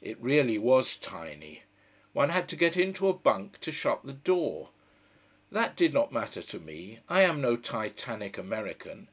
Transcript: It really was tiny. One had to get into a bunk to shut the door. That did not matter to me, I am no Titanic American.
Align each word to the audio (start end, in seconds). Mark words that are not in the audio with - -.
It 0.00 0.16
really 0.20 0.58
was 0.58 0.94
tiny. 0.96 1.64
One 2.12 2.28
had 2.28 2.48
to 2.50 2.54
get 2.56 2.76
into 2.76 3.08
a 3.08 3.12
bunk 3.12 3.58
to 3.62 3.72
shut 3.72 4.04
the 4.04 4.12
door. 4.12 4.68
That 5.50 5.74
did 5.74 5.92
not 5.92 6.12
matter 6.12 6.40
to 6.42 6.60
me, 6.60 7.00
I 7.08 7.22
am 7.22 7.40
no 7.40 7.56
Titanic 7.56 8.38
American. 8.38 9.08